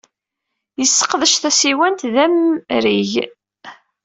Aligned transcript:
Yesseqdec 0.79 1.33
tasiwant 1.41 2.07
d 2.13 2.15
amrig. 2.25 3.11